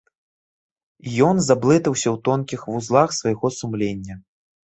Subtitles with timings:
[1.27, 4.15] Ён заблытаўся ў тонкіх вузлах свайго сумлення.